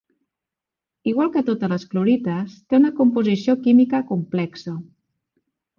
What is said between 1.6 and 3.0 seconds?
les clorites té una